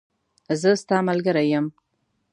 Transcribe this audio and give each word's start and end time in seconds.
زه 0.61 0.69
ستاملګری 0.83 1.45
یم 1.53 1.65